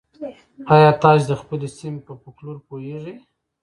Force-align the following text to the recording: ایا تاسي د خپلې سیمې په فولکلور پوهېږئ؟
ایا 0.75 0.89
تاسي 1.01 1.25
د 1.27 1.33
خپلې 1.41 1.67
سیمې 1.77 1.99
په 2.07 2.13
فولکلور 2.21 2.57
پوهېږئ؟ 2.67 3.15